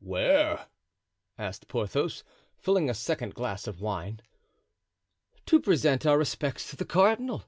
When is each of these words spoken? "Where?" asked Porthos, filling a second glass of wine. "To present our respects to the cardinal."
"Where?" 0.00 0.68
asked 1.38 1.68
Porthos, 1.68 2.24
filling 2.56 2.88
a 2.88 2.94
second 2.94 3.34
glass 3.34 3.66
of 3.66 3.82
wine. 3.82 4.20
"To 5.44 5.60
present 5.60 6.06
our 6.06 6.16
respects 6.16 6.70
to 6.70 6.76
the 6.76 6.86
cardinal." 6.86 7.44